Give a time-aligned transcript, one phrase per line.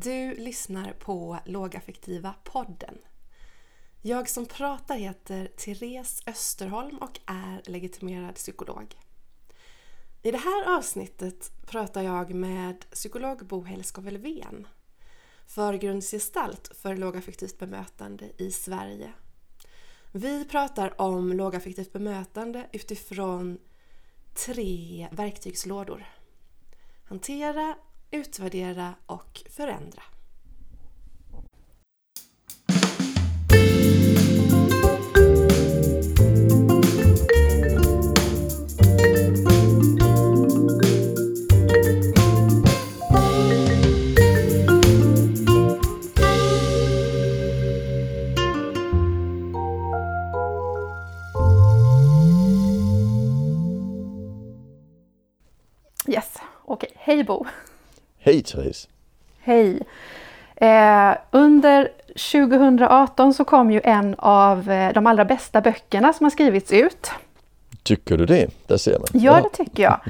[0.00, 2.98] Du lyssnar på Lågaffektiva podden.
[4.02, 8.96] Jag som pratar heter Therese Österholm och är legitimerad psykolog.
[10.22, 14.66] I det här avsnittet pratar jag med psykolog Bo Helskov Elfven,
[15.46, 19.12] förgrundsgestalt för lågaffektivt bemötande i Sverige.
[20.12, 23.58] Vi pratar om lågaffektivt bemötande utifrån
[24.46, 26.06] tre verktygslådor.
[27.04, 27.76] Hantera,
[28.12, 30.02] utvärdera och förändra.
[56.08, 56.90] Yes, okej.
[56.94, 57.46] Hej Bo!
[58.24, 58.88] Hej Therese!
[59.40, 59.82] Hej!
[60.56, 61.88] Eh, under
[62.32, 67.10] 2018 så kom ju en av eh, de allra bästa böckerna som har skrivits ut.
[67.82, 68.50] Tycker du det?
[68.66, 69.08] Där ser man.
[69.12, 70.00] Ja, det tycker jag.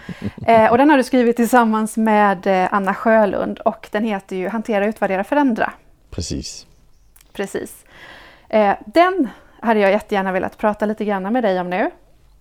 [0.46, 4.48] Eh, och den har du skrivit tillsammans med eh, Anna Sjölund och den heter ju
[4.48, 5.72] Hantera, utvärdera, förändra.
[6.10, 6.66] Precis.
[7.32, 7.84] Precis.
[8.48, 9.28] Eh, den
[9.60, 11.90] hade jag jättegärna velat prata lite grann med dig om nu.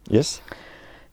[0.09, 0.41] Yes.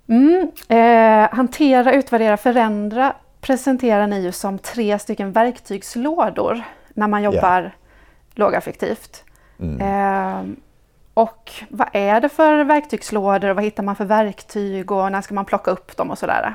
[0.09, 6.62] Mm, eh, hantera, utvärdera, förändra presenterar ni ju som tre stycken verktygslådor
[6.94, 7.72] när man jobbar
[8.34, 9.25] lågaffektivt.
[9.61, 9.80] Mm.
[9.80, 10.55] Eh,
[11.14, 15.34] och vad är det för verktygslådor och vad hittar man för verktyg och när ska
[15.34, 16.55] man plocka upp dem och sådär?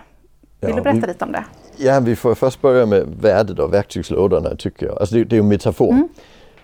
[0.59, 1.43] Vill Ja, du berätta vi- lite om det?
[1.77, 4.99] Ja, vi får först börja med värdet av verktygslådorna tycker jag.
[4.99, 5.91] Alltså det, det är ju en metafor.
[5.91, 6.07] Mm.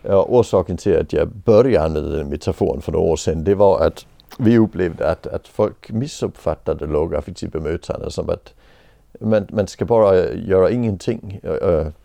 [0.01, 3.79] Ja, orsaken till att jag började använda den metaforen för några år sedan det var
[3.87, 4.05] att
[4.37, 8.53] vi upplevde att, att folk missuppfattade lågaffektivt bemötande som att
[9.19, 11.41] man, man ska bara göra ingenting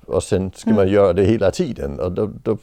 [0.06, 2.00] och sen ska man göra det hela tiden.
[2.00, 2.58] Och då, då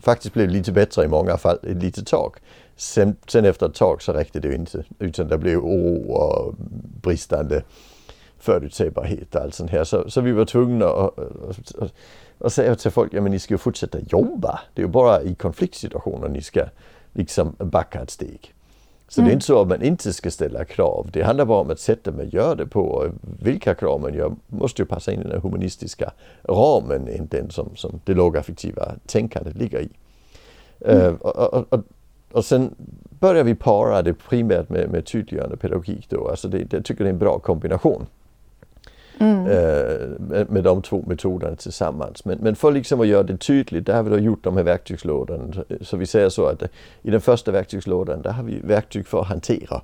[0.00, 2.36] faktiskt blev det lite bättre i många fall ett litet tag.
[2.76, 6.54] Sen, sen efter ett tag så räckte det inte utan det blev oro och
[7.02, 7.62] bristande
[8.38, 9.84] förutsägbarhet och allt sånt här.
[9.84, 11.92] Så, så vi var tvungna att, att, att,
[12.38, 14.60] att säga till folk, ja men ni ska ju fortsätta jobba.
[14.74, 16.64] Det är ju bara i konfliktsituationer ni ska
[17.12, 18.54] liksom backa ett steg.
[19.08, 21.08] Så det är inte så att man inte ska ställa krav.
[21.12, 23.06] Det handlar bara om att sättet man gör det på och
[23.42, 27.76] vilka krav man gör måste ju passa in i den humanistiska ramen, inte den som,
[27.76, 29.88] som det lågaffektiva tänkandet ligger i.
[30.80, 31.80] Eh, och, och, och,
[32.32, 32.74] och sen
[33.20, 36.28] börjar vi para det primärt med, med tydliggörande pedagogik då.
[36.28, 38.06] Alltså det, jag tycker det är en bra kombination.
[39.20, 42.24] Eh, med, de två metoderna tillsammans.
[42.24, 44.64] Men, men för liksom att göra det tydligt, där har vi då gjort de här
[44.64, 45.64] verktygslådorna.
[45.80, 46.62] Så vi säger så att
[47.02, 49.82] i den första verktygslådan, där har vi verktyg för att hantera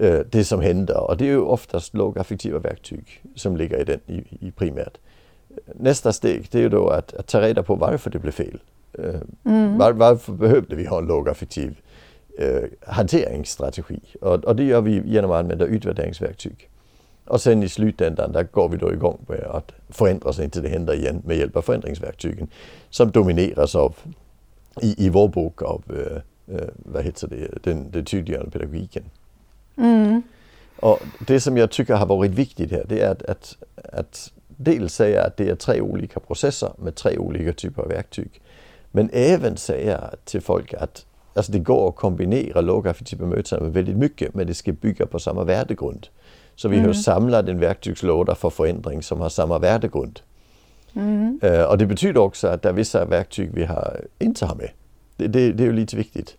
[0.00, 1.10] eh, det som händer.
[1.10, 4.98] Och det är ju oftast lågaffektiva verktyg som ligger i den i, i primärt.
[5.74, 8.58] Nästa steg, det är ju då att, att ta reda på varför det blev fel.
[8.98, 9.20] Eh,
[9.78, 11.80] var, varför behövde vi ha en lågaffektiv
[12.38, 14.00] eh, hanteringsstrategi?
[14.20, 16.68] Och, och det gör vi genom att använda utvärderingsverktyg.
[17.26, 20.68] Och sen i slutändan där går vi då igång med att förändra så inte det
[20.68, 22.48] händer igen med hjälp av förändringsverktygen
[22.90, 23.96] som domineras av,
[24.82, 29.04] i, i vår bok av, eh, eh, vad heter det, den, den tydliggörande pedagogiken.
[30.76, 33.56] Och det som jag tycker har varit viktigt här det är att, att,
[33.92, 38.40] att dels säga att det är tre olika processer med tre olika typer av verktyg.
[38.90, 43.96] Men även säga till folk att alltså det går att kombinera lågaffektivt bemötande med väldigt
[43.96, 46.06] mycket men det ska bygga på samma värdegrund.
[46.56, 50.20] Så vi har samlat en verktygslåda för förändring som har samma värdegrund.
[51.42, 54.70] Eh, och det betyder också att det är vissa verktyg vi har, inte har med.
[55.16, 56.36] Det, det, det är ju lite viktigt.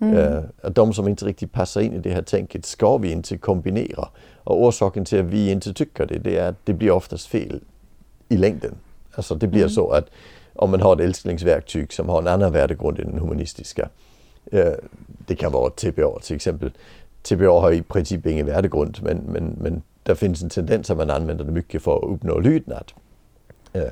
[0.00, 3.38] Eh, att de som inte riktigt passar in i det här tänket ska vi inte
[3.38, 4.08] kombinera.
[4.44, 7.60] Och orsaken till att vi inte tycker det, det är att det blir oftast fel
[8.28, 8.74] i längden.
[9.14, 10.10] Alltså det blir så att
[10.54, 13.88] om man har ett älsklingsverktyg som har en annan värdegrund än den humanistiska.
[14.52, 14.72] Eh,
[15.26, 16.70] det kan vara TPA till exempel.
[17.22, 21.10] TPA har i princip ingen värdegrund men, men, men där finns en tendens att man
[21.10, 22.92] använder det mycket för att uppnå lydnad.
[23.72, 23.82] Eh,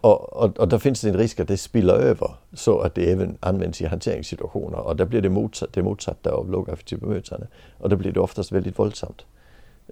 [0.00, 3.12] och, och, och där finns det en risk att det spiller över så att det
[3.12, 7.46] även används i hanteringssituationer och där blir det motsatt, det motsatta av lågaffektivt bemötande.
[7.78, 9.24] Och då blir det oftast väldigt våldsamt.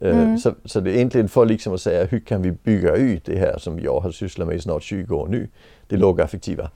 [0.01, 3.25] Eh, Så, så det är egentligen för liksom att säga hur kan vi bygga ut
[3.25, 5.49] det här som jag har sysslat med i snart 20 år nu,
[5.87, 6.71] det lågaffektiva.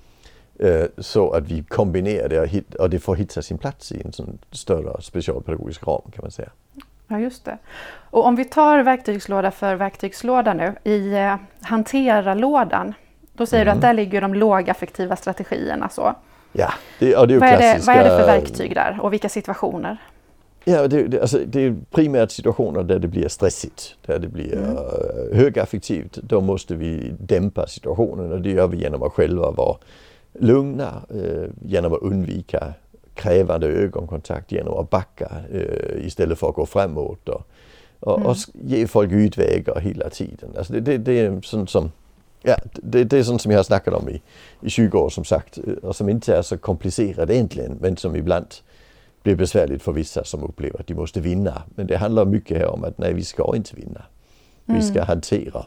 [0.63, 4.03] Eh, Så att vi kombinerar det och, hit, och det får hitta sin plats i
[4.05, 6.51] en sån större specialpedagogisk ram kan man säga.
[7.09, 7.59] Ja, just det.
[8.11, 10.75] Och om vi tar verktygslåda för verktygslåda nu.
[10.85, 12.95] I eh, hantera-lådan,
[13.33, 15.89] då säger du att där ligger de lågaffektiva strategierna.
[15.89, 16.15] Så.
[16.53, 18.99] Ja, det, och det är ju Vad, är det, vad är det för verktyg där
[19.03, 19.97] och vilka situationer?
[20.65, 24.57] Ja, det, det, alltså, det är primärt situationer där det blir stressigt, där det blir
[24.57, 24.71] mm.
[24.71, 26.15] uh, högaffektivt.
[26.15, 29.77] Då måste vi dämpa situationen och det gör vi genom att själva vara
[30.43, 32.75] lugna, uh, genom att undvika
[33.15, 37.43] krävande ögonkontakt, genom att backa uh, istället för att gå framåt och,
[38.01, 38.27] och, mm.
[38.27, 40.51] och ge folk utvägar hela tiden.
[40.59, 41.91] Alltså det, det, det är sånt som
[42.45, 44.23] Ja, det, det är sånt som jag har snackat om i,
[44.61, 48.47] i 20 år som sagt och som inte är så komplicerat egentligen men som ibland
[49.23, 51.63] blir besvärligt för vissa som upplever att de måste vinna.
[51.75, 54.03] Men det handlar mycket här om att nej, vi ska inte vinna.
[54.65, 54.87] Vi mm.
[54.87, 55.67] ska hantera.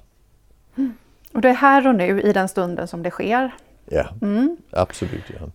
[0.77, 0.93] Mm.
[1.33, 3.51] Och det är här och nu i den stunden som det sker?
[3.85, 4.57] Ja, mm.
[4.71, 5.23] absolut.
[5.39, 5.47] Ja.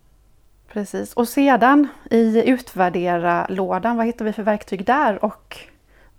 [0.73, 1.13] Precis.
[1.13, 5.59] Och sedan i utvärdera-lådan, vad hittar vi för verktyg där och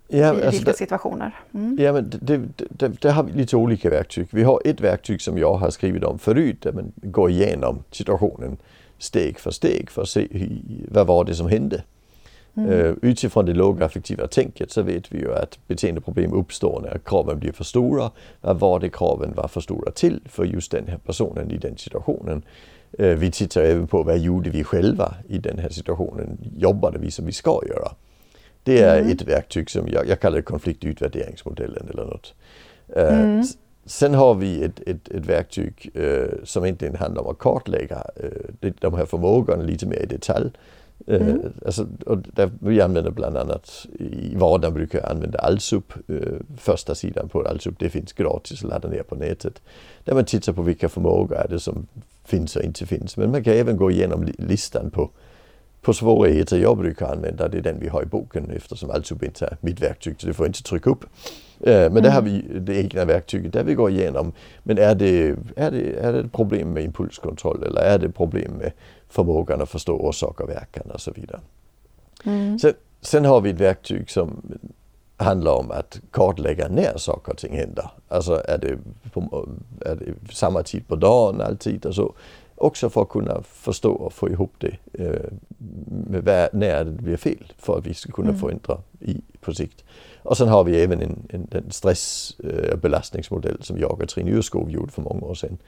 [0.08, 1.40] ja, i alltså vilka det, situationer?
[1.54, 1.76] Mm.
[1.80, 4.26] Ja, men det, det, det, har vi lite olika verktyg.
[4.30, 8.56] Vi har ett verktyg som jag har skrivit om förut, där man går igenom situationen
[8.98, 10.28] steg för steg för att se
[10.88, 11.82] vad var det som hände.
[12.54, 12.70] Mm.
[12.70, 17.52] Uh, utifrån det lågaffektiva tänket så vet vi ju att beteendeproblem uppstår när kraven blir
[17.52, 18.10] för stora.
[18.40, 21.76] Vad var det kraven var för stora till för just den här personen i den
[21.76, 22.42] situationen?
[23.00, 26.38] Uh, vi tittar även på vad gjorde vi själva i den här situationen?
[26.56, 27.92] Jobbade vi som vi ska göra?
[28.62, 29.12] Det är mm.
[29.12, 32.34] ett verktyg som jag, jag kallar konfliktutvärderingsmodellen eller något.
[32.96, 33.44] Uh, mm.
[33.84, 35.90] Sen har vi ett, ett, ett verktyg
[36.44, 38.02] som egentligen handlar om att kartlägga
[38.80, 40.50] de här förmågorna lite mer i detalj.
[41.06, 41.52] Eh, mm.
[41.66, 45.92] alltså, och där vi använder bland annat i vardagen brukar jag använda Allsup.
[46.08, 46.16] Eh,
[46.56, 49.62] första sidan på Allsup, det finns gratis att ladda ner på nätet.
[50.04, 51.86] Där man tittar på vilka förmågor är det som
[52.24, 53.16] finns och inte finns.
[53.16, 55.10] Men man kan även gå igenom listan på
[55.82, 57.48] på svårigheter jag brukar använda.
[57.48, 60.34] Det är den vi har i boken eftersom Allsup inte är mitt verktyg så det
[60.34, 61.04] får jag inte trycka upp.
[61.62, 62.02] Eh, men mm.
[62.02, 64.32] där har vi det egna verktyget där vi går igenom.
[64.62, 68.72] Men är det, är, det, är det problem med impulskontroll eller är det problem med
[69.08, 71.40] förmågan att förstå orsak och verkan och så vidare.
[72.24, 72.58] Mm.
[72.58, 74.42] Sen, sen har vi ett verktyg som
[75.16, 77.90] handlar om att kartlägga när saker och ting händer.
[78.08, 78.78] Alltså är det,
[79.12, 79.48] på,
[79.80, 82.14] är det samma tid på dagen alltid och så.
[82.54, 85.32] Också för att kunna förstå och få ihop det eh,
[86.22, 88.40] med när det blir fel för att vi ska kunna mm.
[88.40, 89.84] förändra i, på sikt.
[90.22, 92.36] Och sen har vi även en, en, en stress
[92.72, 95.58] och belastningsmodell som jag och Trine Yrskog gjorde för många år sedan.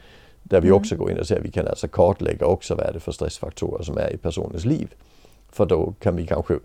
[0.43, 0.81] Där vi mm.
[0.81, 3.13] också går in och säger att vi kan alltså kartlägga också vad är det för
[3.13, 4.95] stressfaktorer som är i personens liv.
[5.53, 6.59] För då kan vi kanske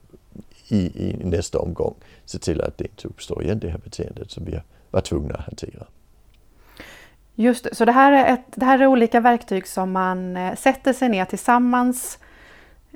[0.67, 1.95] i, i nästa omgång
[2.25, 4.59] se till att det inte uppstår igen det här beteendet som vi
[4.91, 5.85] var tvungna att hantera.
[7.35, 10.55] Just det, så det här, är ett, det här är olika verktyg som man eh,
[10.55, 12.19] sätter sig ner tillsammans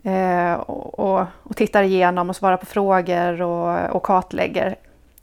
[0.04, 4.76] eh, och, och, tittar igenom och svarar på frågor och, och kartlägger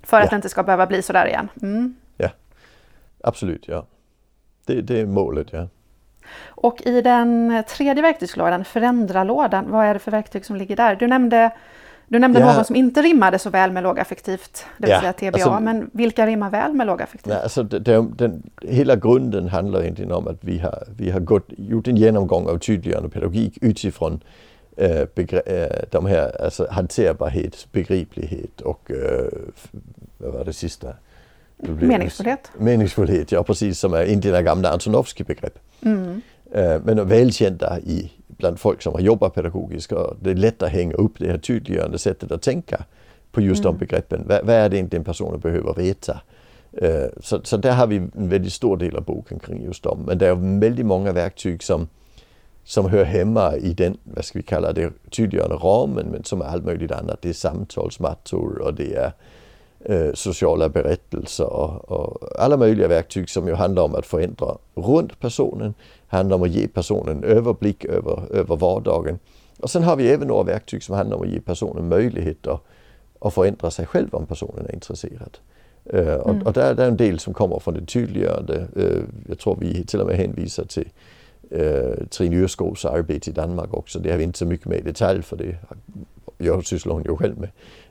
[0.03, 0.25] för ja.
[0.25, 1.49] att det inte ska behöva bli så där igen.
[1.63, 1.95] Mm.
[2.17, 2.29] Ja,
[3.25, 3.69] absolut.
[3.69, 3.87] ja.
[4.67, 5.69] Det, det är målet, ja.
[6.47, 10.97] Och i den tredje verktygslådan, förändralådan, vad är det för verktyg som ligger där?
[10.97, 11.51] Du nämnde
[12.11, 12.55] du nämnde ja.
[12.55, 15.29] någon som inte rimmade så väl med lågaffektivt, det vill ja, säga TBA.
[15.29, 17.35] Alltså, men vilka rimmar väl med lågaffektivt?
[17.35, 21.47] Alltså det, det, den, hela grunden handlar egentligen om att vi har, vi har gått,
[21.49, 24.21] gjort en genomgång av tydliggörande pedagogik utifrån
[24.81, 25.07] äh,
[25.91, 29.27] de här alltså hanterbarhet, begriplighet och äh,
[30.19, 30.95] vad var det sista?
[31.57, 32.51] Meningsfullhet.
[32.59, 35.59] Meningsfullhet, ja precis, som är inte gamla Antonovsky-begrepp.
[35.83, 36.23] Mm.
[36.85, 40.95] men välkända i bland folk som har jobbat pedagogiskt och det är lätt att hänga
[40.95, 42.85] upp det här tydliggörande sättet att tänka
[43.33, 43.73] på just mm.
[43.73, 44.25] de begreppen.
[44.29, 46.21] Vad, vad är det egentligen personen behöver veta?
[47.21, 50.05] Så, så där har vi en väldigt stor del av boken kring just dem.
[50.07, 51.89] Men det är väldigt många verktyg som,
[52.71, 56.45] som hör hemma i den, vad ska vi kalla det, tydliggörande ramen men som är
[56.45, 57.23] allt möjligt annat.
[57.23, 59.13] Det är samtalsmattor och det är
[59.91, 65.21] uh, sociala berättelser och, och, alla möjliga verktyg som ju handlar om att förändra runt
[65.21, 65.75] personen
[66.09, 69.19] handlar om att ge personen överblick över, över vardagen.
[69.61, 72.47] Och sen har vi även några verktyg som handlar om att ge personen möjlighet
[73.21, 75.39] att, förändra sig själv om personen är intresserad.
[75.95, 76.21] Uh, mm.
[76.21, 78.67] och, och där, där är en del som kommer från det tydliggörande.
[78.77, 80.89] Uh, jag tror vi till och med hänvisar till
[81.53, 83.99] uh, Trine Yrskogs arbete i Danmark också.
[83.99, 85.57] Det har vi inte så mycket med i detalj för det
[86.39, 87.51] jag sysslar hon ju själv med.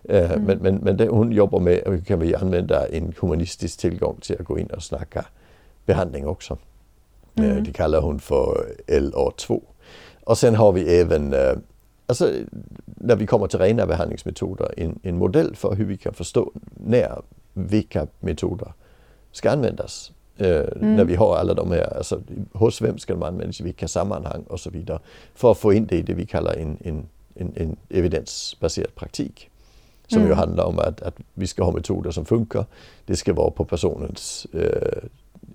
[0.09, 0.43] Uh, mm.
[0.43, 4.35] Men, men, men det hon jobbar med hur kan vi använda en humanistisk tillgång till
[4.39, 5.25] att gå in och snacka
[5.85, 6.57] behandling också.
[7.35, 7.57] Mm.
[7.57, 9.61] Eh, det kallar hon för LA2.
[10.23, 11.53] Och sen har vi även, eh,
[12.05, 12.29] alltså
[12.85, 17.21] när vi kommer till rena behandlingsmetoder, en, en modell för hur vi kan förstå när
[17.53, 18.73] vilka metoder
[19.31, 20.11] ska användas.
[20.39, 20.96] Eh, mm.
[20.96, 22.22] När vi har alla de här, alltså
[22.53, 25.00] hos vem ska de användas, i vilka sammanhang och så vidare.
[25.36, 29.50] För att få in det i det vi kallar en, en, en, en evidensbaserad praktik.
[30.08, 30.29] Som mm.
[30.29, 32.65] ju handlar om att, att vi ska ha metoder som funkar.
[33.05, 35.03] Det ska vara på personens eh,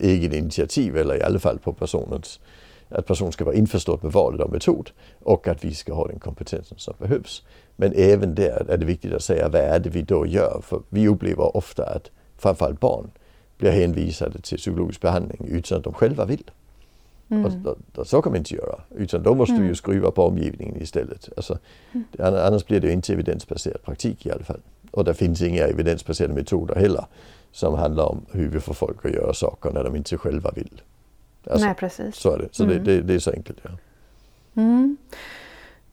[0.00, 2.40] egen initiativ eller i alla fall på personens
[2.88, 4.90] att personen ska vara införstådd med valet av metod
[5.22, 7.42] och att vi ska ha den kompetensen som behövs.
[7.76, 10.60] Men även där är det viktigt att säga vad är det vi då gör?
[10.62, 13.10] För vi upplever ofta att framförallt barn
[13.58, 16.50] blir hänvisade till psykologisk behandling utan att de själva vill.
[17.28, 17.44] Mm.
[17.44, 19.62] Och, och, så kan man inte göra, utan då måste mm.
[19.62, 21.28] vi ju skruva på omgivningen istället.
[21.36, 21.58] Alltså,
[21.92, 22.04] mm.
[22.18, 24.60] Annars blir det inte evidensbaserad praktik i alla fall.
[24.90, 27.04] Och det finns inga evidensbaserade metoder heller
[27.52, 30.82] som handlar om hur vi får folk att göra saker när de inte själva vill.
[31.50, 32.16] Alltså, Nej, precis.
[32.16, 32.48] Så är det.
[32.50, 32.84] Så mm.
[32.84, 33.58] det, det, det, är så enkelt.
[33.62, 33.70] Ja.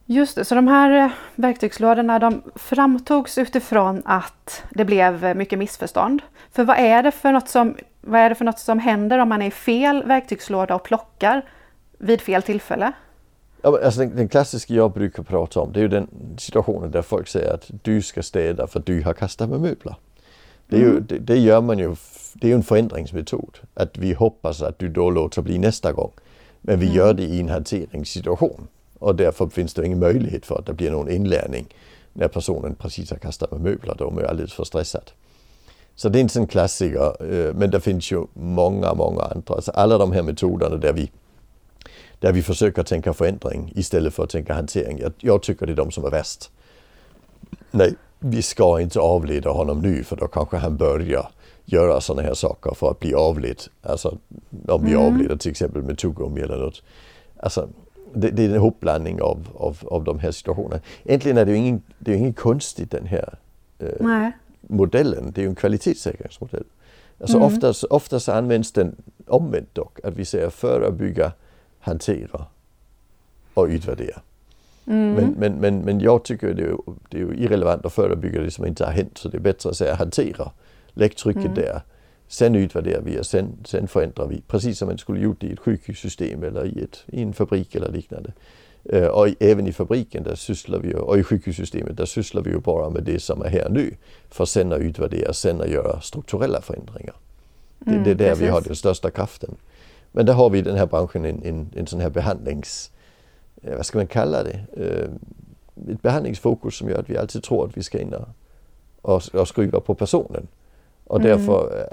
[0.05, 6.21] Just det, så de här eh, verktygslådorna de framtogs utifrån att det blev mycket missförstånd.
[6.51, 9.29] För vad är det för något som, vad är det för något som händer om
[9.29, 11.45] man är i fel verktygslåda och plockar
[11.97, 12.93] vid fel tillfälle?
[13.61, 17.01] Ja, alltså den, den klassiska jag brukar prata om det är ju den situationen där
[17.01, 19.95] folk säger att du ska städa för du har kastat med möbler.
[20.67, 21.05] Det, är ju, mm.
[21.07, 21.95] det, det, gör man ju,
[22.33, 23.57] det är ju en förändringsmetod.
[23.73, 26.11] Att vi hoppas att du då låter bli nästa gång.
[26.61, 26.97] Men vi mm.
[26.97, 28.67] gör det i en hanteringssituation.
[29.01, 31.65] Och därför finns det ingen möjlighet för att det blir någon inlärning
[32.13, 33.95] när personen precis har kastat med möbler.
[33.97, 35.11] Då är alldeles för stressad.
[35.95, 39.55] Så det är inte en klassiker, øh, men det finns ju många, många andra.
[39.55, 41.11] Alltså alla de här metoderna där vi,
[42.19, 44.99] där vi försöker tänka förändring istället för att tänka hantering.
[44.99, 46.51] Jag, jag tycker det är de som är värst.
[47.71, 51.29] Nej, vi ska inte avleda honom nu för då kanske han börjar
[51.65, 53.61] göra sådana här saker för att bli avled.
[53.81, 54.17] Alltså
[54.67, 55.05] om vi mm.
[55.05, 56.83] avleder till exempel med tuggummi eller något.
[57.37, 57.69] Alltså,
[58.13, 60.81] det, det, är en hopblandning av, av, av de här situationerna.
[61.03, 63.37] Egentligen är det ju ingen, det är inget konstigt den här
[63.79, 64.29] eh,
[64.61, 65.31] modellen.
[65.31, 66.63] Det är ju en kvalitetssäkringsmodell.
[67.19, 67.47] Alltså mm.
[67.47, 68.95] oftast, oftast används den
[69.27, 71.31] omvänt dock, att vi säger förebygga,
[71.79, 72.45] hantera
[73.53, 74.21] och utvärdera.
[74.85, 75.13] Mm.
[75.13, 76.75] Men, men, men, men jag tycker det är,
[77.09, 79.17] det är irrelevant att förebygga det som inte har hänt.
[79.17, 80.51] Så det är bättre att säga hantera.
[80.93, 81.55] Lägg trycket mm.
[81.55, 81.81] där.
[82.31, 84.41] Sen utvärderar vi och sen, sen förändrar vi.
[84.47, 87.91] Precis som man skulle gjort i ett sjukhussystem eller i, ett, i en fabrik eller
[87.91, 88.33] liknande.
[88.93, 92.59] Uh, och även i fabriken där sysslar vi och i sjukhussystemet där sysslar vi ju
[92.59, 93.95] bara med det som är här nu.
[94.29, 97.15] För sen att utvärdera, sen att göra strukturella förändringar.
[97.87, 98.43] Mm, det, det, är där precis.
[98.43, 99.55] vi har den största kraften.
[100.11, 102.91] Men där har vi i den här branschen en, en, en sån här behandlings
[103.63, 105.09] Eh, vad ska man kalla det, eh,
[105.93, 108.15] ett behandlingsfokus som gör att vi alltid tror att vi ska in
[109.01, 110.47] och, och skruva på personen.
[111.11, 111.29] Och mm.
[111.29, 111.85] därför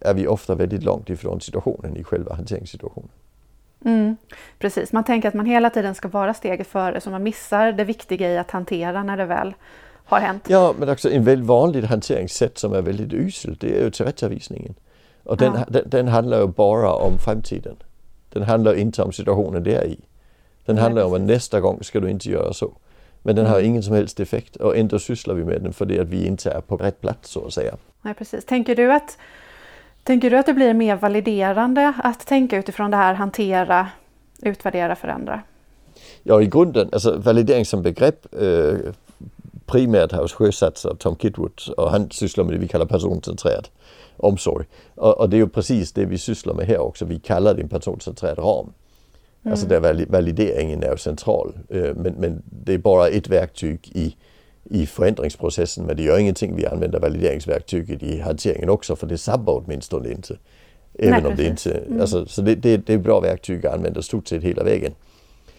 [0.00, 3.08] eh, är vi ofta väldigt långt ifrån situationen i själva hanteringssituationen.
[3.84, 4.16] Mm,
[4.58, 7.84] precis, man tänker att man hela tiden ska vara steget före så man missar det
[7.84, 9.54] viktiga i att hantera när det väl
[10.04, 10.46] har hänt.
[10.48, 14.74] Ja, men också en väldigt vanligt hanteringssätt som är väldigt uselt, det är ju tillrättavisningen.
[15.24, 15.64] Och den, ja.
[15.68, 17.76] den, den handlar ju bara om framtiden.
[18.28, 20.00] Den handlar inte om situationen det är i.
[20.64, 22.72] Den handlar om att nästa gång ska du inte göra så.
[23.22, 23.66] Men den har mm.
[23.66, 26.50] ingen som helst effekt och ändå sysslar vi med den för det att vi inte
[26.50, 27.76] är på rätt plats så att säga.
[28.02, 28.44] Nej, precis.
[28.44, 29.18] Tänker du att,
[30.04, 33.88] tänker du att det blir mer validerande att tänka utifrån det här hantera,
[34.42, 35.42] utvärdera, förändra?
[36.22, 38.74] Ja, i grunden, alltså validering som begrepp eh,
[39.66, 43.68] primärt har sjösatts av Tom Kitwood och han sysslar med det vi kallar personcentrerad
[44.16, 44.66] omsorg.
[44.94, 47.04] Och, och, det är ju precis det vi sysslar med här också.
[47.04, 48.72] Vi kallar det en personcentrerad ram.
[49.42, 49.52] Mm.
[49.52, 51.58] Alltså där valideringen är central.
[51.68, 54.16] Øh, men, men det är bara ett verktyg i,
[54.64, 55.86] i förändringsprocessen.
[55.86, 60.36] Men det gör ingenting vi använder valideringsverktyget i hanteringen också för det sabbar åtminstone inte.
[60.98, 61.70] Även Nej, om det inte...
[61.70, 62.00] Mm.
[62.00, 64.92] Alltså, så det, det, det är bra verktyg att använda stort sett hela vägen.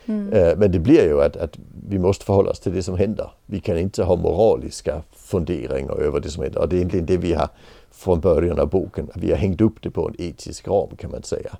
[0.05, 0.33] Mm.
[0.33, 1.57] Øh, men det blir ju att, att,
[1.89, 3.31] vi måste förhålla oss till det som händer.
[3.45, 6.61] Vi kan inte ha moraliska funderingar över det som händer.
[6.61, 7.49] Och det är egentligen det vi har
[7.91, 9.09] från början av boken.
[9.15, 11.57] Vi har hängt upp det på en etisk ram kan man säga.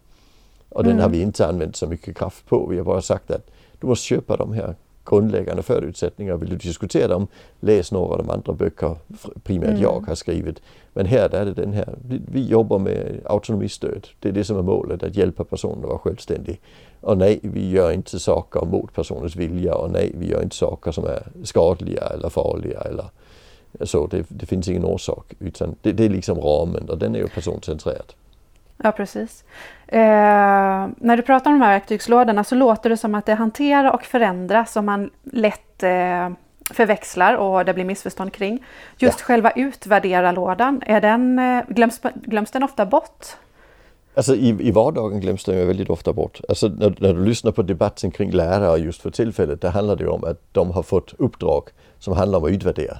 [0.72, 1.12] Och den har mm.
[1.12, 2.68] vi inte använt så mycket kraft på.
[2.68, 4.76] Vi har bara sagt att du måste köpa de här
[5.06, 6.38] grundläggande förutsättningarna.
[6.38, 7.28] Vill du diskutera dem,
[7.60, 8.96] läs några av de andra böcker,
[9.44, 9.82] primärt mm.
[9.82, 10.62] jag har skrivit.
[10.94, 11.96] Men här är det den här,
[12.32, 14.08] vi jobbar med autonomistöd.
[14.20, 16.60] Det är det som är målet, att hjälpa personen att vara självständig.
[17.02, 20.92] Och nej, vi gör inte saker mot personens vilja och nej, vi gör inte saker
[20.92, 23.06] som är skadliga eller farliga eller
[23.82, 24.08] så.
[24.08, 27.28] Det, det finns ingen orsak, utan det, det är liksom ramen och den är ju
[27.28, 28.14] personcentrerad.
[28.84, 29.44] Ja, precis.
[29.88, 30.00] Eh,
[30.98, 34.04] när du pratar om de här verktygslådorna så låter det som att det hantera och
[34.04, 36.30] förändra som man lätt eh,
[36.74, 38.64] förväxlar och det blir missförstånd kring.
[38.98, 39.26] Just ja.
[39.26, 43.26] själva utvärdera-lådan, är den, eh, glöms, glöms den ofta bort?
[44.14, 46.42] Alltså i, i vardagen glöms den ju väldigt ofta bort.
[46.50, 50.08] Alltså när, när, du lyssnar på debatten kring lärare just för tillfället, det handlar det
[50.08, 51.70] om att de har fått uppdrag
[52.00, 52.98] som handlar om att utvärdera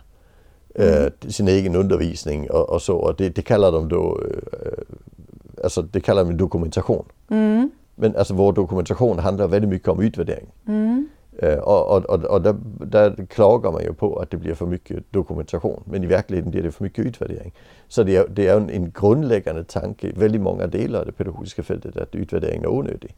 [0.76, 1.06] mm.
[1.06, 2.98] eh, sin egen undervisning och, och så.
[2.98, 4.20] Och det, det kallar de då
[4.54, 4.84] eh,
[5.64, 7.06] alltså det kallar vi dokumentation.
[7.30, 7.72] Mm.
[7.96, 10.48] Men alltså vår dokumentation handlar väldigt mycket om utvärdering.
[10.68, 11.08] Mm.
[11.44, 14.66] Uh, och, och, och, och där, där, klagar man ju på att det blir för
[14.66, 15.84] mycket dokumentation.
[15.86, 17.54] Men i verkligheten blir det för mycket utvärdering.
[17.88, 21.12] Så det är, det är en, en grundläggande tanke i väldigt många delar av det
[21.12, 23.16] pedagogiska fältet att utvärderingen är onödig.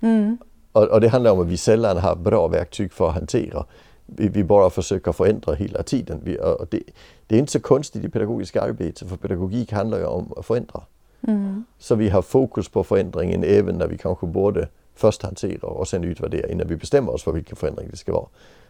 [0.00, 0.38] Mm.
[0.72, 3.64] Och, och, det handlar om att vi sällan har bra verktyg för att hantera.
[4.06, 6.20] Vi, vi bara försöker förändra hela tiden.
[6.24, 6.38] Vi,
[6.70, 6.82] det,
[7.26, 10.80] det, är inte så konstigt i pedagogiskt arbete, för pedagogik handlar ju om att förändra.
[11.28, 11.64] Mm.
[11.78, 16.04] Så vi har fokus på förändringen även när vi kanske borde först hantera och sen
[16.04, 18.26] utvärdera innan vi bestämmer oss för vilken förändring det ska vara.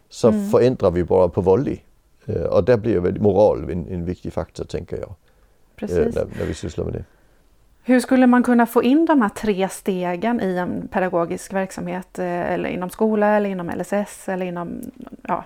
[0.09, 0.50] Så mm.
[0.50, 1.78] förändrar vi bara på volley.
[2.26, 5.14] Eh, och där blir väl moral en, en viktig faktor tänker jag.
[5.76, 6.14] Precis.
[6.14, 7.04] När, när vi sysslar med det.
[7.83, 12.52] Hur skulle man kunna få in de här tre stegen i en pedagogisk verksamhet eh,
[12.52, 14.80] eller inom skola eller inom LSS eller inom,
[15.23, 15.45] ja,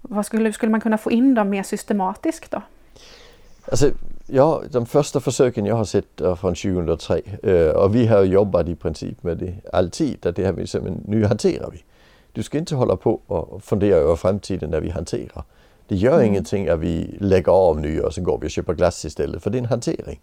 [0.00, 2.62] vad skulle, skulle man kunna få in dem mer systematiskt då?
[3.64, 3.90] Alltså,
[4.26, 8.68] ja, de första försöken jag har sett är från 2003 eh, och vi har jobbat
[8.68, 10.66] i princip med det alltid, att det här vi
[11.06, 11.84] nu hanterar vi.
[12.32, 15.44] Du ska inte hålla på och fundera över framtiden när vi hanterar.
[15.88, 16.26] Det gör mm.
[16.26, 19.50] ingenting att vi lägger av nu och sen går vi och köper glass istället, för
[19.50, 20.20] det är en hantering.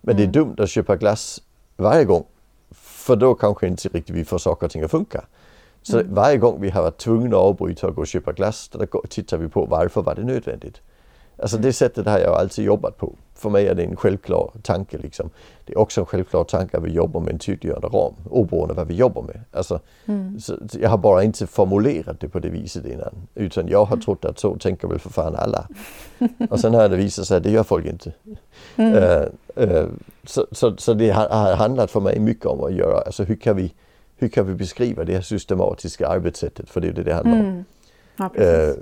[0.00, 0.32] Men mm.
[0.32, 1.42] det är dumt att köpa glass
[1.76, 2.24] varje gång.
[2.70, 5.24] För då kanske inte riktigt vi får saker och ting att funka.
[5.82, 6.14] Så mm.
[6.14, 9.38] varje gång vi har varit tvungna att avbryta och gå och köpa glass, då tittar
[9.38, 10.80] vi på varför var det nödvändigt.
[11.42, 13.12] Alltså det sättet har jag alltid jobbat på.
[13.34, 14.98] För mig är det en självklar tanke.
[14.98, 15.30] Liksom.
[15.64, 18.86] Det är också en självklar tanke att vi jobbar med en tydliggörande ram, oberoende vad
[18.86, 19.40] vi jobbar med.
[19.52, 20.38] Alltså, mm.
[20.72, 23.14] jag har bara inte formulerat det på det viset innan.
[23.34, 25.68] Utan jag har trott att så tänker väl för fan alla.
[26.50, 28.12] Och sen har det visat sig att det gör folk inte.
[28.76, 28.94] Mm.
[28.94, 29.88] Uh, uh,
[30.24, 33.56] så, så, så, det har handlat för mig mycket om att göra, alltså hur kan
[33.56, 33.72] vi,
[34.16, 36.70] hur kan vi beskriva det här systematiska arbetssättet?
[36.70, 37.40] För det är det det handlar om.
[37.40, 37.64] Mm.
[38.20, 38.74] Ja, eh,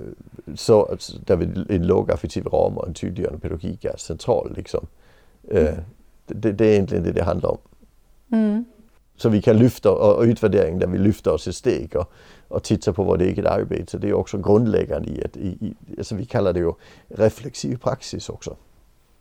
[0.55, 4.53] så där vi en lågaffektiv ram och en tydliggörande pedagogik är central.
[4.55, 4.87] Liksom.
[5.47, 5.83] Eh, mm.
[6.25, 7.57] det, det, är egentligen det det handlar om.
[8.31, 8.65] Mm.
[9.17, 12.11] Så vi kan lyfta, och utvärdering där vi lyfter oss ett steg och,
[12.47, 13.97] och tittar på vårt eget arbete.
[13.97, 16.73] Det är också grundläggande i att, i, i, alltså vi kallar det ju
[17.07, 18.55] reflexiv praxis också.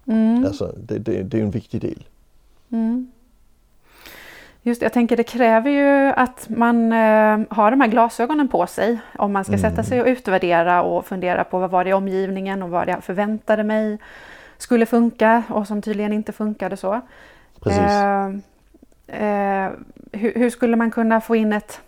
[0.07, 0.45] Mm.
[0.45, 2.05] Alltså det, det, det är en viktig del.
[2.71, 3.13] Mm.
[4.63, 8.99] Just jag tänker det kräver ju att man eh, har de här glasögonen på sig
[9.17, 9.71] om man ska mm.
[9.71, 13.05] sätta sig och utvärdera och fundera på vad var det i omgivningen och vad jag
[13.05, 13.99] förväntade mig
[14.59, 17.01] skulle funka och som tydligen inte funkade så.
[17.67, 18.27] Eh,
[19.07, 19.71] eh,
[20.13, 21.81] hur, hur, skulle man kunna få in ett,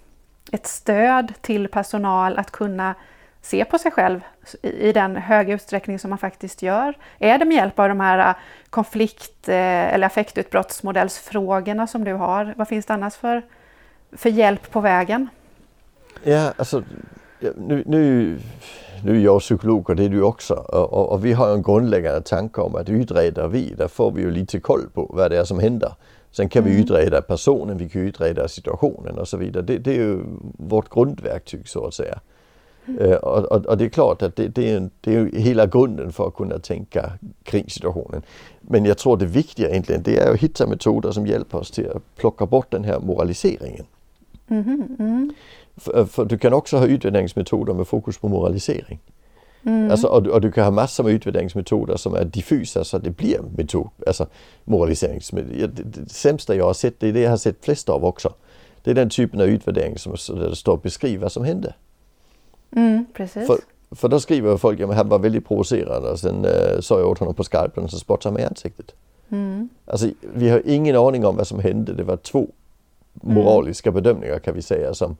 [0.52, 2.94] ett stöd till personal att kunna
[3.42, 4.20] se på sig själv
[4.62, 6.98] i den höga utsträckning som man faktiskt gör?
[7.18, 8.34] Är det med hjälp av de här äh,
[8.70, 12.54] konflikt äh, eller affektutbrottsmodellsfrågorna som du har?
[12.56, 13.42] Vad finns det annars för,
[14.12, 15.28] för hjälp på vägen?
[16.22, 16.82] Ja, alltså
[17.40, 18.38] nu, nu,
[19.04, 21.62] nu är jag psykolog och det är du också och, och, och vi har en
[21.62, 25.38] grundläggande tanke om att utreda vi, där får vi ju lite koll på vad det
[25.38, 25.92] är som händer.
[26.30, 26.74] Sen kan mm.
[26.74, 29.62] vi utreda personen, vi kan utreda situationen och så vidare.
[29.62, 30.18] Det, det är ju
[30.58, 32.20] vårt grundverktyg så att säga.
[33.00, 33.18] Mm.
[33.18, 36.28] Och, och, och, det är klart att det, det, är, det är hela grunden för
[36.28, 38.22] att kunna tänka kring situationen.
[38.60, 41.90] Men jag tror det viktiga egentligen det är att hitta metoder som hjälper oss till
[41.90, 43.86] att plocka bort den här moraliseringen.
[44.48, 44.96] Mm.
[44.98, 45.34] Mm.
[45.76, 48.98] För, för, du kan också ha utvärderingsmetoder med fokus på moralisering.
[49.62, 49.90] Mm.
[49.90, 53.40] Alltså, och, och, du kan ha massor med utvärderingsmetoder som är diffusa så det blir
[53.56, 54.26] metod, alltså
[54.64, 55.66] moraliseringsmetoder.
[55.66, 58.34] Det, det sämsta jag har sett, det är det jag har sett flest av också.
[58.82, 61.74] Det är den typen av utvärdering som där det står beskriva vad som hände.
[62.76, 63.46] Mm, precis.
[63.46, 63.58] För,
[63.90, 67.18] för då skriver folk att han var väldigt provocerande och sen äh, sa jag åt
[67.18, 68.94] honom på skarpen och så spottade han mig i ansiktet.
[69.30, 69.68] Mm.
[69.86, 71.92] Alltså, vi har ingen aning om vad som hände.
[71.92, 72.48] Det var två
[73.12, 74.02] moraliska mm.
[74.02, 75.16] bedömningar kan vi säga som,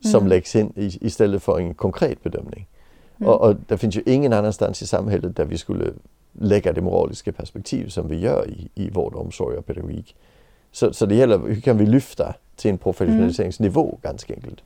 [0.00, 0.28] som mm.
[0.28, 2.66] läggs in i, istället för en konkret bedömning.
[3.16, 3.28] Mm.
[3.28, 5.84] Och, och det finns ju ingen annanstans i samhället där vi skulle
[6.32, 10.16] lägga det moraliska perspektiv som vi gör i, i vård, omsorg och pedagogik.
[10.72, 13.98] Så, så det gäller, hur kan vi lyfta till en professionaliseringsnivå mm.
[14.02, 14.62] ganska enkelt.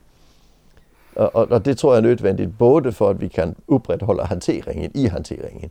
[1.15, 5.09] Och, och, det tror jag är nödvändigt både för att vi kan upprätthålla hanteringen i
[5.09, 5.71] hanteringen.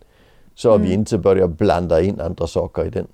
[0.55, 0.87] Så mm.
[0.87, 3.07] vi inte börjar blanda in andra saker i den.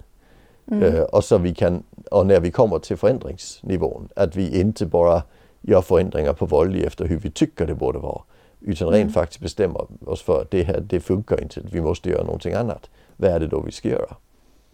[0.72, 0.84] Mm.
[0.84, 5.24] Uh, och så vi kan, och när vi kommer till förändringsnivån, att vi inte bara
[5.62, 8.22] gör förändringar på volley efter hur vi tycker det borde vara.
[8.62, 9.14] Utan rent mm.
[9.14, 12.90] faktiskt bestämmer oss för att det här, det funkar inte, vi måste göra någonting annat.
[13.18, 14.16] Vad är det då vi ska göra?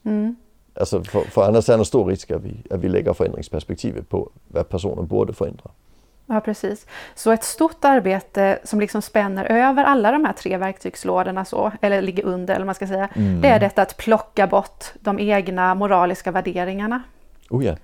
[0.03, 0.35] Mm.
[0.73, 4.09] Alltså för, för annars är det en stor risk att vi, att vi lägger förändringsperspektivet
[4.09, 5.71] på vad personen borde förändra.
[6.25, 6.87] Ja, precis.
[7.15, 12.01] Så ett stort arbete som liksom spänner över alla de här tre verktygslådorna, så, eller
[12.01, 13.41] ligger under, eller man ska säga, mm.
[13.41, 17.03] det är detta att plocka bort de egna moraliska värderingarna.
[17.49, 17.75] Oh ja.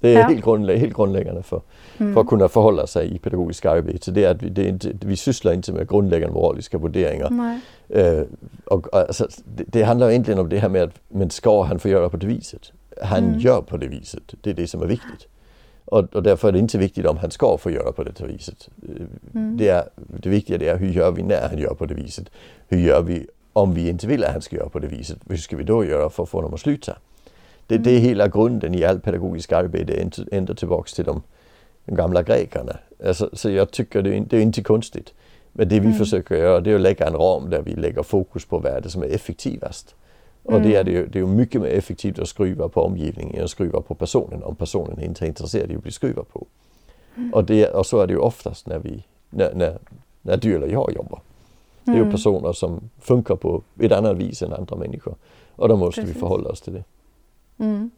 [0.00, 0.26] Det är ja.
[0.28, 1.62] helt, grundlä helt grundläggande för,
[1.98, 2.14] mm.
[2.14, 4.10] för att kunna förhålla sig i pedagogiskt arbete.
[4.10, 7.60] Det är att vi, det är inte, vi sysslar inte med grundläggande moraliska värderingar.
[7.96, 8.22] Uh,
[8.64, 11.88] och, alltså, det, det, handlar egentligen om det här med att men ska han få
[11.88, 12.72] göra på det viset?
[13.02, 13.38] Han mm.
[13.38, 14.34] gör på det viset.
[14.40, 15.28] Det är det som är viktigt.
[15.84, 18.68] Och, och, därför är det inte viktigt om han ska få göra på det viset.
[19.34, 19.56] Mm.
[19.56, 22.30] Det, är, det viktiga är hur gör vi när han gör på det viset?
[22.68, 25.18] Hur gör vi om vi inte vill att han ska göra på det viset?
[25.28, 26.96] Hur ska vi då göra för att få honom att sluta?
[27.66, 27.84] Det, mm.
[27.84, 31.22] det är hela grunden i all pedagogisk arbete, ända tillbaks till de
[31.90, 32.78] de gamla grekerna.
[33.06, 35.14] Alltså, så jag tycker det det är inte konstigt.
[35.52, 35.98] Men det vi mm.
[35.98, 38.90] försöker göra det är att lägga en ram där vi lägger fokus på vad det
[38.90, 39.94] som är effektivast.
[40.50, 40.68] Och mm.
[40.70, 43.44] det, är det, ju, det är ju mycket mer effektivt att skruva på omgivningen än
[43.44, 46.46] att skruva på personen om personen inte är intresserad av att bli skruvad på.
[47.16, 47.34] Mm.
[47.34, 49.78] Och, det, och så är det ju oftast när, vi, när, när,
[50.22, 51.20] när du eller jag jobbar.
[51.84, 52.12] Det är ju mm.
[52.12, 55.14] personer som funkar på ett annat vis än andra människor.
[55.56, 56.16] Och då måste Precis.
[56.16, 56.84] vi förhålla oss till det.
[57.58, 57.90] Mm.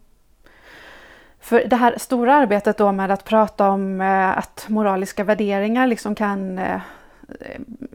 [1.40, 6.14] För det här stora arbetet då med att prata om eh, att moraliska värderingar liksom
[6.14, 6.80] kan eh,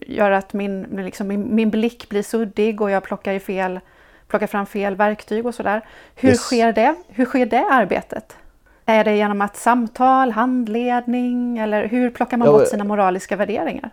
[0.06, 3.80] göra att min, liksom, min, min blick blir suddig och jag plockar, i fel,
[4.28, 5.84] plockar fram fel verktyg och sådär.
[6.14, 6.40] Hur, yes.
[6.40, 6.94] sker det?
[7.08, 8.36] Hur sker det arbetet?
[8.84, 13.90] Är det genom att samtal, handledning eller hur plockar man ja, bort sina moraliska värderingar?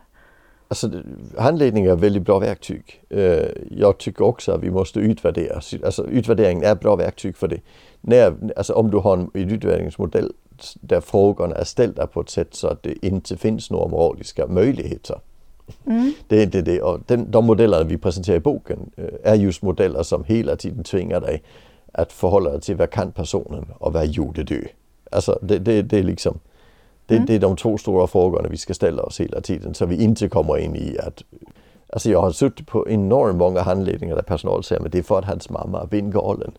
[0.67, 0.91] Alltså,
[1.37, 3.01] handledning är ett väldigt bra verktyg.
[3.09, 5.55] Øh, jag tycker också att vi måste utvärdera.
[5.85, 7.59] Alltså, utvärdering är ett bra verktyg för det.
[8.01, 10.33] När, alltså, om du har en utvärderingsmodell
[10.81, 15.19] där frågorna är ställda på ett sätt så att det inte finns några moraliska möjligheter.
[15.85, 16.13] Mm.
[16.27, 16.81] Det är inte det.
[16.81, 20.83] Och den, de modellerna vi presenterar i boken øh, är just modeller som hela tiden
[20.83, 21.43] tvingar dig
[21.93, 24.67] att förhålla dig till vad kan personen och vad gjorde du?
[25.11, 26.39] Alltså det, det, det är liksom
[27.05, 27.25] det, mm.
[27.25, 30.29] det är de två stora frågorna vi ska ställa oss hela tiden så vi inte
[30.29, 31.23] kommer in i att
[31.89, 35.19] Alltså jag har suttit på enormt många handledningar där personal säger att det är för
[35.19, 36.51] att hans mamma är vindgalen.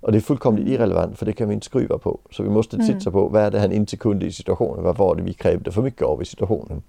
[0.00, 2.20] Och det är fullkomligt irrelevant för det kan vi inte skruva på.
[2.30, 2.88] Så vi måste mm.
[2.88, 4.84] titta på vad är det han inte kunde i situationen?
[4.84, 6.82] Vad var det vi krävde för mycket av i situationen?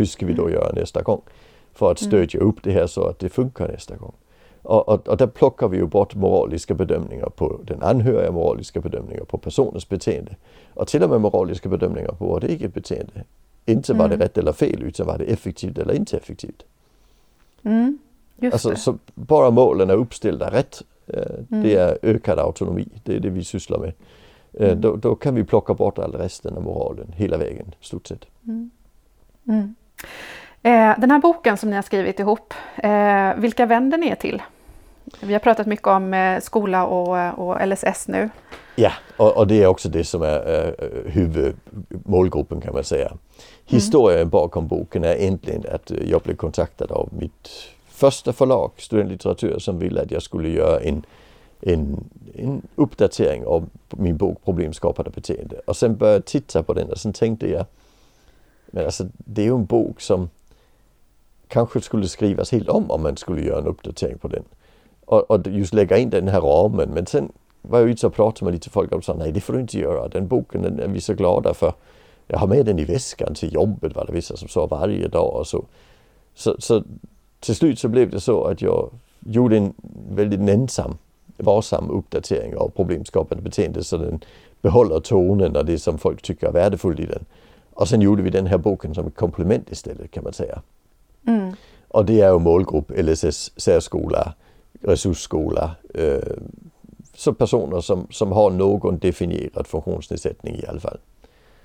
[0.00, 0.54] Hur ska vi då mm.
[0.54, 1.20] göra nästa gång?
[1.72, 2.10] För att mm.
[2.10, 4.12] stödja upp det här så att det funkar nästa gång.
[4.62, 9.24] Och, och, och där plockar vi ju bort moraliska bedömningar på den anhöriga, moraliska bedömningar
[9.24, 10.36] på personens beteende.
[10.74, 13.24] Och till och med moraliska bedömningar på vårt eget beteende.
[13.66, 14.20] Inte var det mm.
[14.20, 16.62] rätt eller fel utan var det effektivt eller inte effektivt.
[17.62, 17.98] Mm,
[18.52, 20.82] alltså, så bara målen är uppställda rätt.
[21.06, 21.22] Eh.
[21.48, 23.92] Det är ökad autonomi, det är det vi sysslar med.
[24.52, 24.80] Eh, mm.
[24.80, 28.26] Då, då, kan vi plocka bort all resten av moralen hela vägen, stort sett.
[28.46, 28.70] Mm.
[29.48, 29.74] mm.
[30.62, 34.42] Eh, den här boken som ni har skrivit ihop, eh, vilka vänder ni er till?
[35.20, 38.30] Vi har pratat mycket om eh, skola och, och, LSS nu.
[38.76, 43.06] Ja, och, och, det är också det som är uh, huvudmålgruppen kan man säga.
[43.06, 43.18] Mm.
[43.64, 47.48] Historien bakom boken är egentligen att jag blev kontaktad av mitt
[47.88, 51.02] första förlag, Studentlitteratur, som ville att jag skulle göra en,
[51.60, 55.60] en, en uppdatering av min bok Problemskapande beteende.
[55.66, 57.66] Och sen började jag titta på den och sen tänkte jag,
[58.70, 60.28] men alltså det är ju en bok som
[61.48, 64.44] kanske skulle skrivas helt om om man skulle göra en uppdatering på den.
[65.04, 66.90] Och, och just lägga in den här ramen.
[66.90, 69.52] Men sen var jag ute och pratade med lite folk och sa nej det får
[69.52, 70.08] du inte göra.
[70.08, 71.72] Den boken den är vi så glada för.
[72.26, 75.36] Jag har med den i väskan till jobbet var det vissa som sa varje dag
[75.36, 75.64] och så.
[76.34, 76.82] Så, så
[77.40, 79.74] till slut så blev det så att jag gjorde en
[80.10, 80.98] väldigt ensam,
[81.36, 84.24] varsam uppdatering av problemskapande beteende så den
[84.62, 87.24] behåller tonen och det som folk tycker är värdefullt i den.
[87.80, 90.62] Och sen gjorde vi den här boken som ett komplement istället kan man säga.
[91.26, 91.52] Mm.
[91.88, 94.34] Och det är ju målgrupp LSS särskola,
[94.80, 95.76] resursskola.
[95.94, 96.36] Eh,
[97.14, 100.98] så personer som, som har någon definierad funktionsnedsättning i alla fall.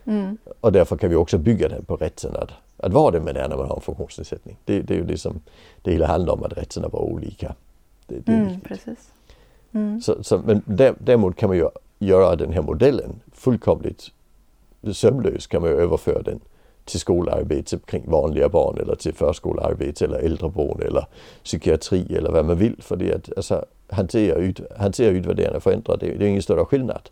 [0.06, 0.38] Mm.
[0.60, 3.48] Och därför kan vi också bygga den på rätten att, att vara det med det
[3.48, 4.58] när man har en funktionsnedsättning.
[4.66, 5.42] Det, det är ju det som
[5.82, 7.56] det hela handlar om, att rätterna var olika.
[8.08, 9.14] Det, det mm, precis.
[9.72, 10.02] Mm.
[10.02, 10.62] Så, så, men
[11.00, 14.12] däremot kan man ju göra den här modellen fullkomligt
[14.94, 16.40] sömlös kan man ju överföra den
[16.86, 21.06] till skolarbete kring vanliga barn eller till förskolearbete eller äldreboende eller
[21.44, 22.76] psykiatri eller vad man vill.
[22.80, 27.10] För det att alltså, hantera, ut, hantera utvärderingar förändra, det, det är ingen större skillnad.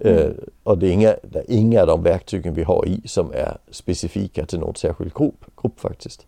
[0.00, 0.16] Mm.
[0.16, 3.32] Uh, och det är, inga, det är inga av de verktygen vi har i som
[3.32, 6.26] är specifika till någon särskild grupp, grupp faktiskt.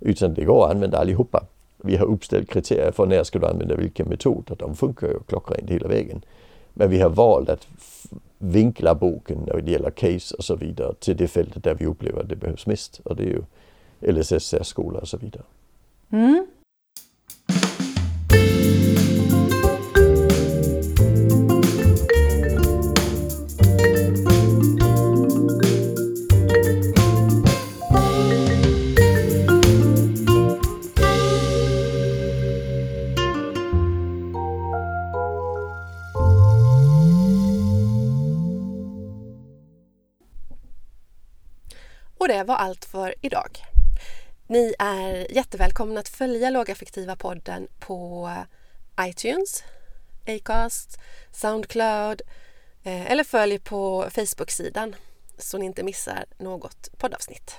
[0.00, 1.44] Utan det går att använda allihopa.
[1.76, 5.18] Vi har uppställt kriterier för när ska du använda vilken metod och de funkar ju
[5.28, 6.24] klockrent hela vägen.
[6.74, 7.66] Men vi har valt att
[8.44, 12.20] vinkla boken när det gäller case och så vidare till det fältet där vi upplever
[12.20, 13.00] att det behövs mest.
[13.04, 13.42] Och det är ju
[14.12, 15.42] LSS särskola och så vidare.
[16.10, 16.46] Mm.
[42.44, 43.58] Var allt för idag.
[44.46, 48.30] Ni är jättevälkomna att följa Lågaffektiva podden på
[49.00, 49.64] iTunes,
[50.26, 50.98] Acast,
[51.32, 52.22] Soundcloud
[52.82, 54.94] eh, eller följ på Facebook-sidan
[55.38, 57.56] så ni inte missar något poddavsnitt.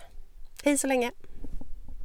[0.63, 1.12] Hej så länge!